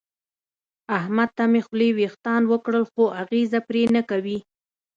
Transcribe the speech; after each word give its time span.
احمد 0.97 1.29
ته 1.37 1.43
مې 1.51 1.61
خولې 1.65 1.89
وېښتان 1.97 2.41
وکړل 2.51 2.83
خو 2.91 3.03
اغېزه 3.21 3.59
پرې 3.67 3.83
نه 3.95 4.01
کوي. 4.09 4.37